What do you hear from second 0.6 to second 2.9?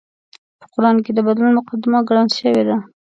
قران کې د بدلون مقدمه ګڼل شوې ده